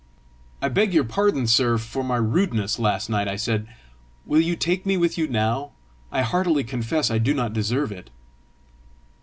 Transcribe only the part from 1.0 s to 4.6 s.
pardon, sir, for my rudeness last night," I said. "Will you